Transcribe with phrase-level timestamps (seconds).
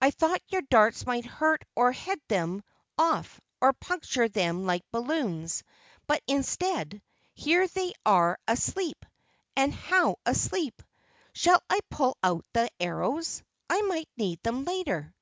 [0.00, 2.62] I thought your darts might hurt or head them
[2.96, 5.62] off or puncture them like balloons,
[6.06, 7.02] but instead
[7.34, 9.04] here they are asleep,
[9.54, 10.82] and How asleep!
[11.34, 13.42] Shall I pull out the arrows?
[13.68, 15.14] I might need them later."